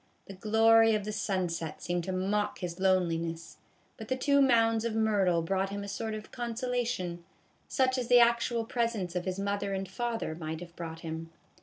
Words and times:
The 0.25 0.33
glory 0.33 0.95
of 0.95 1.05
the 1.05 1.11
sun 1.11 1.47
set 1.47 1.79
seemed 1.79 2.05
to 2.05 2.11
mock 2.11 2.57
his 2.57 2.79
loneliness; 2.79 3.57
but 3.97 4.07
the 4.07 4.15
two 4.15 4.41
mounds 4.41 4.83
of 4.83 4.95
myrtle 4.95 5.43
brought 5.43 5.69
him 5.69 5.83
a 5.83 5.87
sort 5.87 6.15
of 6.15 6.31
consolation, 6.31 7.23
such 7.67 7.99
as 7.99 8.07
the 8.07 8.19
actual 8.19 8.65
presence 8.65 9.15
of 9.15 9.25
his 9.25 9.37
mother 9.37 9.73
and 9.75 9.87
father 9.87 10.33
might 10.33 10.59
have 10.59 10.75
brought 10.75 11.01
him. 11.01 11.29